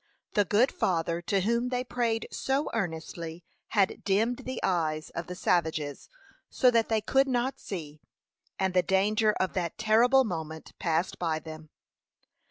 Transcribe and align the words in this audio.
The 0.33 0.45
good 0.45 0.71
Father 0.71 1.21
to 1.21 1.41
whom 1.41 1.69
they 1.69 1.83
prayed 1.83 2.27
so 2.31 2.71
earnestly 2.73 3.43
had 3.67 4.03
dimmed 4.03 4.37
the 4.45 4.59
eyes 4.63 5.11
of 5.11 5.27
the 5.27 5.35
savages 5.35 6.09
so 6.49 6.71
that 6.71 6.89
they 6.89 7.01
could 7.01 7.27
not 7.27 7.59
see, 7.59 8.01
and 8.57 8.73
the 8.73 8.81
danger 8.81 9.33
of 9.33 9.53
that 9.53 9.77
terrible 9.77 10.23
moment 10.23 10.73
passed 10.79 11.19
by 11.19 11.37
them. 11.37 11.69